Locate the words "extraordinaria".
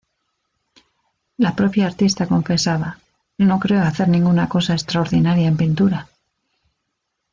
4.73-5.47